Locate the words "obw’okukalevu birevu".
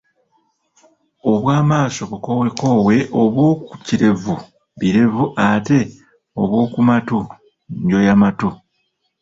3.21-5.25